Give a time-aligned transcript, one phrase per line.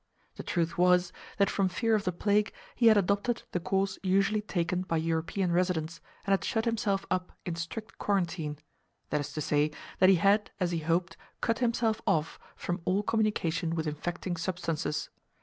[0.35, 4.41] The truth was, that from fear of the plague he had adopted the course usually
[4.41, 9.69] taken by European residents, and had shut himself up "in strict quarantine"—that is to say,
[9.99, 15.11] that he had, as he hoped, cut himself off from all communication with infecting substances.